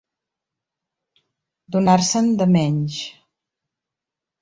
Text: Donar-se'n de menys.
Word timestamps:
Donar-se'n 1.77 2.35
de 2.43 2.51
menys. 2.57 2.99